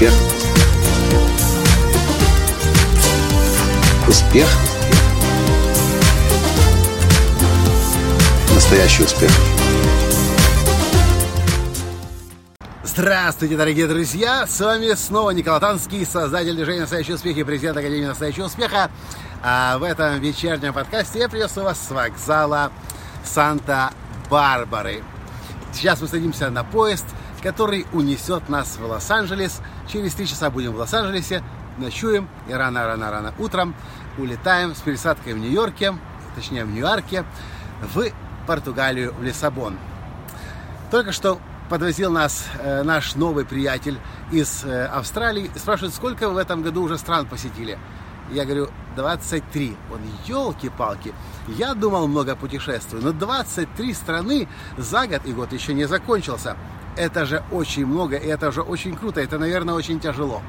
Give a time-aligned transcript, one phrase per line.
[0.00, 0.14] Успех.
[4.08, 4.48] Успех.
[8.54, 9.30] Настоящий успех.
[12.82, 14.46] Здравствуйте, дорогие друзья!
[14.46, 18.90] С вами снова Николай Танский, создатель движения «Настоящий успех» и президент Академии «Настоящего успеха».
[19.42, 22.72] А в этом вечернем подкасте я приветствую вас с вокзала
[23.22, 25.02] Санта-Барбары.
[25.74, 27.04] Сейчас мы садимся на поезд,
[27.40, 29.60] который унесет нас в Лос-Анджелес.
[29.88, 31.42] Через три часа будем в Лос-Анджелесе,
[31.78, 33.74] ночуем и рано-рано-рано утром
[34.18, 35.94] улетаем с пересадкой в Нью-Йорке,
[36.34, 37.24] точнее в Нью-Йорке,
[37.82, 38.10] в
[38.46, 39.78] Португалию, в Лиссабон.
[40.90, 43.98] Только что подвозил нас э, наш новый приятель
[44.32, 45.50] из э, Австралии.
[45.54, 47.78] Спрашивает, сколько в этом году уже стран посетили?
[48.32, 49.76] Я говорю, 23.
[49.92, 51.14] Он, елки-палки,
[51.48, 56.56] я думал много путешествую, но 23 страны за год, и год еще не закончился.
[56.96, 60.42] Это же очень много, и это же очень круто, это, наверное, очень тяжело.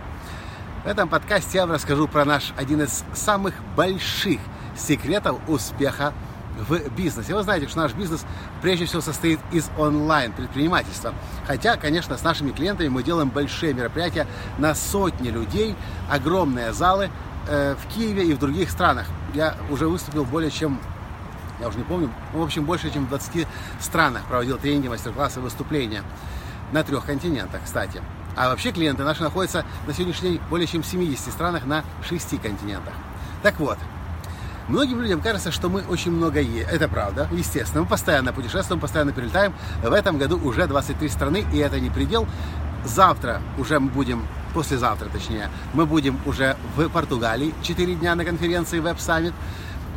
[0.84, 4.39] В этом подкасте я вам расскажу про наш один из самых больших
[4.75, 6.14] секретов успеха
[6.58, 7.34] в бизнесе.
[7.34, 8.25] Вы знаете, что наш бизнес
[8.62, 11.14] прежде всего состоит из онлайн-предпринимательства.
[11.45, 15.75] Хотя, конечно, с нашими клиентами мы делаем большие мероприятия на сотни людей,
[16.09, 17.09] огромные залы
[17.47, 19.06] э, в Киеве и в других странах.
[19.34, 20.80] Я уже выступил более чем,
[21.62, 23.48] я уже не помню, в общем, больше чем в 20
[23.80, 26.03] странах проводил тренинги, мастер-классы, выступления.
[26.72, 28.02] На трех континентах, кстати.
[28.36, 32.42] А вообще клиенты наши находятся на сегодняшний день более чем в 70 странах на 6
[32.42, 32.94] континентах.
[33.44, 33.78] Так вот,
[34.68, 36.68] Многим людям кажется, что мы очень много едем.
[36.72, 37.81] Это правда, естественно.
[37.81, 39.53] Мы постоянно путешествуем, постоянно перелетаем.
[39.84, 42.25] В этом году уже 23 страны, и это не предел.
[42.86, 47.53] Завтра уже мы будем, послезавтра точнее, мы будем уже в Португалии.
[47.64, 49.34] 4 дня на конференции Web Summit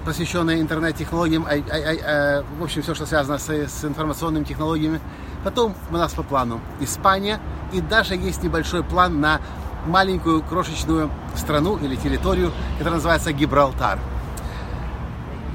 [0.05, 5.01] посвященная интернет-технологиям, а, а, а, в общем, все, что связано с, с информационными технологиями.
[5.43, 7.41] Потом у нас по плану Испания,
[7.73, 9.41] и даже есть небольшой план на
[9.87, 13.99] маленькую крошечную страну или территорию, которая называется Гибралтар.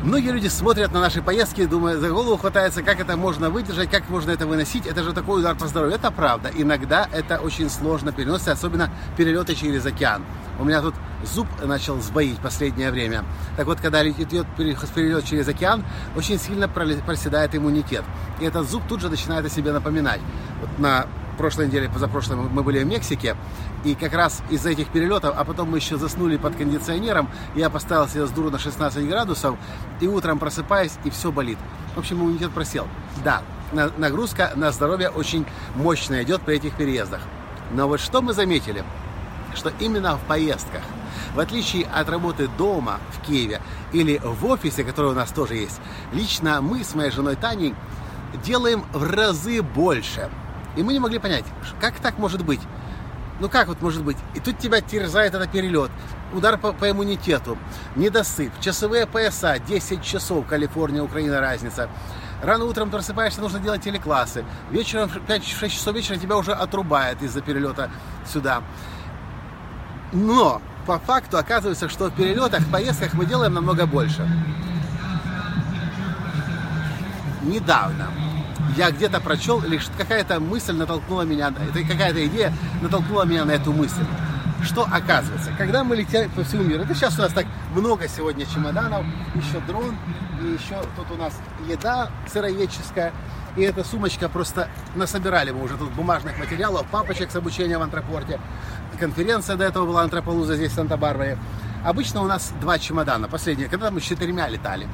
[0.01, 4.07] Многие люди смотрят на наши поездки, думая, за голову хватается, как это можно выдержать, как
[4.09, 4.85] можно это выносить.
[4.85, 5.95] Это же такой удар по здоровью.
[5.95, 6.49] Это правда.
[6.55, 10.23] Иногда это очень сложно переносится, особенно перелеты через океан.
[10.57, 13.23] У меня тут зуб начал сбоить последнее время.
[13.57, 15.83] Так вот, когда идет перелет через океан,
[16.15, 18.03] очень сильно проседает иммунитет.
[18.39, 20.21] И этот зуб тут же начинает о себе напоминать.
[20.61, 21.07] Вот на
[21.37, 23.37] прошлой неделе, позапрошлой мы были в Мексике,
[23.85, 28.09] и как раз из-за этих перелетов, а потом мы еще заснули под кондиционером, я поставил
[28.09, 29.55] себе с дуру на 16 градусов,
[30.01, 31.57] и утром просыпаюсь, и все болит.
[31.95, 32.87] В общем, иммунитет просел.
[33.23, 33.41] Да,
[33.71, 37.21] нагрузка на здоровье очень мощная идет при этих переездах.
[37.71, 38.83] Но вот что мы заметили?
[39.55, 40.81] Что именно в поездках,
[41.33, 43.61] в отличие от работы дома в Киеве
[43.93, 45.79] или в офисе, который у нас тоже есть,
[46.13, 47.75] лично мы с моей женой Таней
[48.43, 50.29] делаем в разы больше–
[50.75, 51.45] и мы не могли понять,
[51.81, 52.61] как так может быть.
[53.39, 54.17] Ну как вот может быть?
[54.35, 55.91] И тут тебя терзает этот перелет,
[56.33, 57.57] удар по, по иммунитету,
[57.95, 61.89] недосып, часовые пояса, 10 часов, Калифорния, Украина, разница.
[62.41, 64.45] Рано утром просыпаешься, нужно делать телеклассы.
[64.71, 67.91] Вечером, в 5-6 часов вечера тебя уже отрубает из-за перелета
[68.25, 68.61] сюда.
[70.11, 74.27] Но по факту оказывается, что в перелетах, в поездках мы делаем намного больше.
[77.43, 78.07] Недавно
[78.75, 82.51] я где-то прочел, или какая-то мысль натолкнула меня, это какая-то идея
[82.81, 84.03] натолкнула меня на эту мысль.
[84.63, 87.45] Что оказывается, когда мы летим по всему миру, это сейчас у нас так
[87.75, 89.95] много сегодня чемоданов, еще дрон,
[90.41, 91.33] и еще тут у нас
[91.67, 93.13] еда сыроедческая,
[93.55, 98.39] и эта сумочка просто насобирали мы уже тут бумажных материалов, папочек с обучением в антропорте.
[98.99, 101.37] Конференция до этого была антрополуза здесь в Санта-Барбаре.
[101.85, 104.87] Обычно у нас два чемодана, последние, когда мы с четырьмя летали.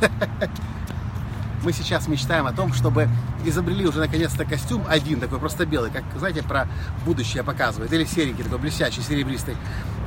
[1.62, 3.08] мы сейчас мечтаем о том, чтобы
[3.44, 6.66] изобрели уже наконец-то костюм один такой, просто белый, как, знаете, про
[7.04, 9.56] будущее показывает, или серенький такой, блестящий, серебристый,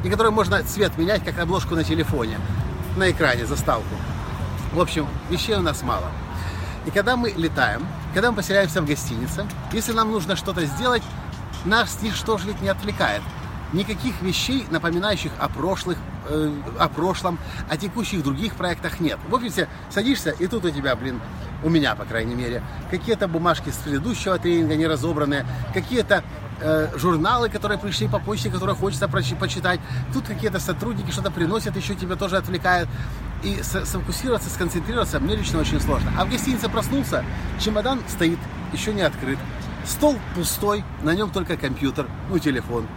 [0.03, 2.37] и который можно цвет менять, как обложку на телефоне,
[2.97, 3.95] на экране, заставку.
[4.73, 6.11] В общем, вещей у нас мало.
[6.85, 11.03] И когда мы летаем, когда мы поселяемся в гостинице, если нам нужно что-то сделать,
[11.63, 13.21] нас ничто же ведь не отвлекает.
[13.75, 15.97] Никаких вещей, напоминающих о прошлых,
[16.29, 17.37] э, о прошлом,
[17.69, 19.19] о текущих других проектах нет.
[19.27, 21.19] В офисе садишься, и тут у тебя, блин,
[21.61, 26.23] у меня, по крайней мере, какие-то бумажки с предыдущего тренинга не разобранные, какие-то
[26.61, 29.81] э, журналы, которые пришли по почте, которые хочется почитать.
[30.13, 32.87] Тут какие-то сотрудники что-то приносят, еще тебя тоже отвлекают.
[33.43, 36.13] И сфокусироваться, сконцентрироваться мне лично очень сложно.
[36.17, 37.25] А в гостинице проснулся,
[37.59, 38.39] чемодан стоит,
[38.71, 39.37] еще не открыт.
[39.85, 42.87] Стол пустой, на нем только компьютер, ну телефон.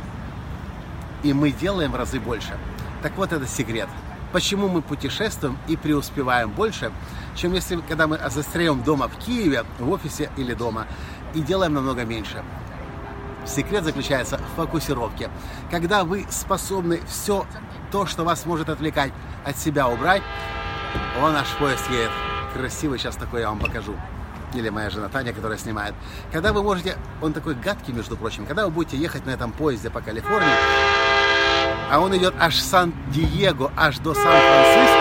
[1.22, 2.56] И мы делаем в разы больше.
[3.02, 3.88] Так вот это секрет
[4.32, 6.92] почему мы путешествуем и преуспеваем больше,
[7.34, 10.86] чем если, когда мы застряем дома в Киеве, в офисе или дома,
[11.34, 12.42] и делаем намного меньше.
[13.46, 15.30] Секрет заключается в фокусировке.
[15.70, 17.46] Когда вы способны все
[17.90, 19.12] то, что вас может отвлекать,
[19.44, 20.22] от себя убрать,
[21.22, 22.10] он наш поезд едет.
[22.54, 23.94] Красивый сейчас такой я вам покажу.
[24.54, 25.94] Или моя жена Таня, которая снимает.
[26.32, 29.90] Когда вы можете, он такой гадкий, между прочим, когда вы будете ехать на этом поезде
[29.90, 31.07] по Калифорнии,
[31.90, 34.98] а он идет аж Сан-Диего, аж до Сан-Франциско,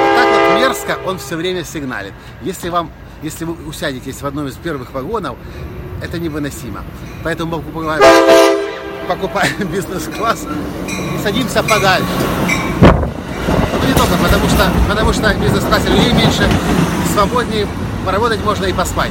[0.00, 2.12] вот так вот мерзко он все время сигналит.
[2.42, 2.90] Если вам,
[3.22, 5.36] если вы усядетесь в одном из первых вагонов,
[6.02, 6.82] это невыносимо.
[7.24, 8.02] Поэтому покупаем,
[9.08, 10.46] покупаем бизнес-класс
[10.86, 12.06] и садимся подальше.
[12.80, 16.48] Ну, не только потому что, потому что бизнес-классе людей меньше,
[17.12, 17.66] свободнее,
[18.04, 19.10] поработать можно и поспать.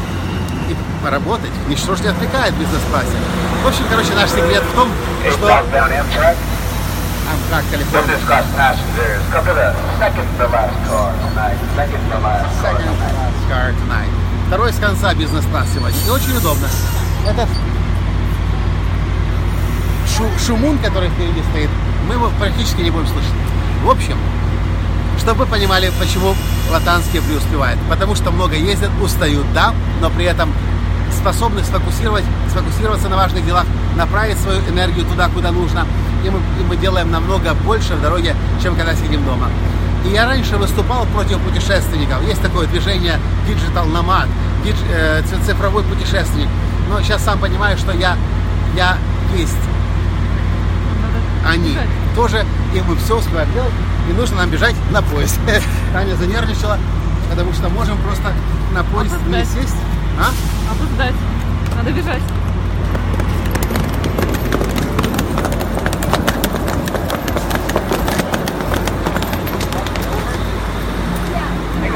[0.70, 3.18] И поработать ничто же не отвлекает бизнес-классе.
[3.64, 4.90] В общем, короче, наш секрет в том,
[5.32, 5.64] что
[7.32, 8.02] Amtrak California.
[8.02, 9.68] Business class passengers, come to the
[10.00, 11.58] second to last car tonight.
[11.76, 13.14] Second to last car Second tonight.
[13.14, 14.12] class car tonight.
[14.48, 15.98] Второй с конца бизнес-класс сегодня.
[16.08, 16.68] И очень удобно.
[17.28, 17.50] Этот
[20.16, 21.70] шу- шумун, который впереди стоит,
[22.08, 23.34] мы его практически не будем слышать.
[23.84, 24.18] В общем,
[25.20, 26.34] чтобы вы понимали, почему
[26.72, 27.80] латанские преуспевают.
[27.90, 30.54] Потому что много ездят, устают, да, но при этом
[31.12, 33.66] способны сфокусировать, сфокусироваться на важных делах,
[33.98, 35.86] направить свою энергию туда, куда нужно.
[36.26, 39.50] И мы, и мы делаем намного больше в дороге, чем когда сидим дома.
[40.06, 42.22] И я раньше выступал против путешественников.
[42.28, 44.28] Есть такое движение Digital Nomad,
[44.64, 46.48] дидж- э, цифровой путешественник.
[46.90, 48.16] Но сейчас сам понимаю, что я,
[48.76, 48.98] я
[49.36, 49.58] есть
[51.48, 51.78] они
[52.16, 53.72] тоже, и мы все успеваем делать,
[54.10, 55.40] и нужно нам бежать на поезд.
[55.94, 56.78] Таня занервничала,
[57.30, 58.34] потому что можем просто
[58.74, 59.76] на поезд не сесть.
[60.20, 60.32] А?
[60.72, 61.16] Опоздать.
[61.76, 62.22] Надо бежать.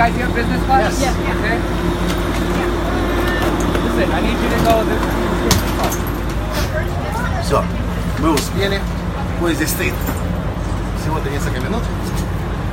[0.00, 1.00] guys, you have business class?
[1.00, 1.16] Yes.
[1.16, 1.56] Okay.
[3.84, 5.02] Listen, I need you to go this.
[7.44, 7.64] Все,
[8.18, 8.80] мы успели,
[9.38, 9.94] поезд здесь стоит.
[11.00, 11.82] Всего-то несколько минут.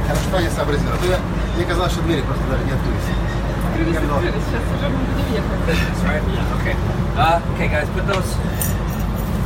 [0.07, 0.93] Хорошо, Таня сообразила.
[0.93, 1.19] А то я,
[1.55, 3.93] мне казалось, что двери просто даже не открылись.
[3.93, 5.59] Я думал, Сейчас уже мы будем ехать.
[5.67, 6.23] That's right.
[6.59, 6.75] Okay.
[7.15, 8.25] Uh, okay, guys, put those.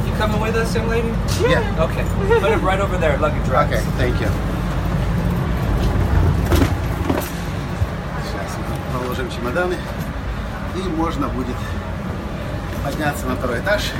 [0.07, 1.11] You coming with us, young lady?
[1.47, 1.61] Yeah.
[1.83, 2.05] Okay.
[2.39, 3.67] Put it right over there, luggage rack.
[3.67, 4.29] Okay, thank you.
[9.12, 9.76] Положим чемоданы.
[10.74, 11.56] И можно будет
[12.82, 13.92] подняться на второй этаж.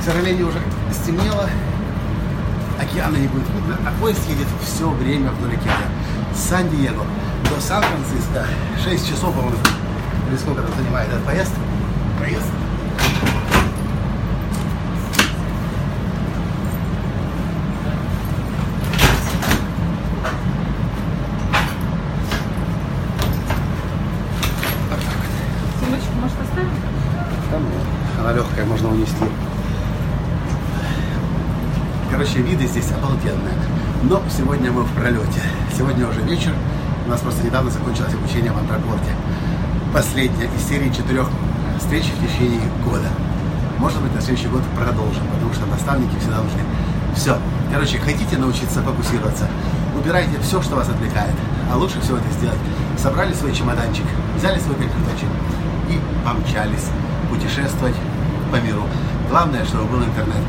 [0.00, 0.58] К сожалению, уже
[0.92, 1.48] стемнело.
[2.80, 5.90] Океана не будет видно, а поезд едет все время вдоль океана.
[6.34, 7.04] Сан-Диего
[7.50, 8.46] до Сан-Франциско
[8.82, 9.58] 6 часов, по-моему,
[10.30, 11.52] или сколько там занимает этот поезд.
[12.18, 12.46] Поезд.
[25.80, 26.70] Сумочку, может, оставим?
[27.50, 27.66] Там
[28.58, 29.24] легкая, можно унести.
[32.10, 33.54] Короче, виды здесь обалденные.
[34.04, 35.42] Но сегодня мы в пролете.
[35.76, 36.52] Сегодня уже вечер.
[37.06, 39.14] У нас просто недавно закончилось обучение в Антропорте.
[39.92, 41.28] Последняя из серии четырех
[41.78, 43.08] встреч в течение года.
[43.78, 46.62] Может быть, на следующий год продолжим, потому что наставники всегда нужны.
[47.14, 47.38] Все.
[47.72, 49.46] Короче, хотите научиться фокусироваться?
[49.96, 51.34] Убирайте все, что вас отвлекает.
[51.72, 52.58] А лучше всего это сделать.
[52.96, 54.04] Собрали свой чемоданчик,
[54.36, 55.28] взяли свой компьютерчик
[55.90, 56.86] и помчались
[57.30, 57.94] путешествовать
[58.50, 58.82] по миру.
[59.28, 60.42] Главное, чтобы был интернет.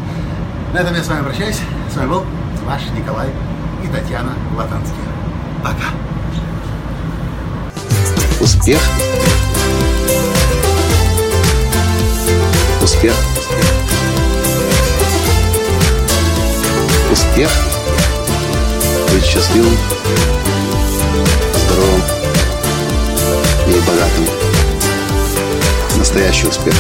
[0.74, 1.60] На этом я с вами прощаюсь.
[1.91, 2.25] С вами был
[2.65, 3.29] ваш Николай
[3.84, 5.06] и Татьяна Латанские.
[5.63, 5.89] Пока.
[8.39, 8.79] Успех.
[12.82, 13.13] Успех.
[17.12, 17.50] Успех.
[19.12, 19.75] Быть счастливым,
[21.65, 22.01] здоровым
[23.68, 24.25] и богатым.
[25.98, 26.75] Настоящий успех.